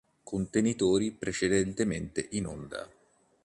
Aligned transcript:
Contenitori 0.23 1.11
precedentemente 1.11 2.27
in 2.31 2.47
onda 2.47 2.89